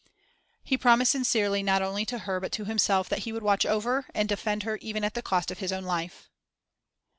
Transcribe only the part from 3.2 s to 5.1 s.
would watch over and defend her even